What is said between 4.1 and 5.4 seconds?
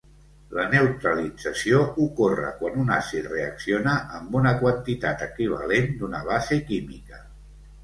amb una quantitat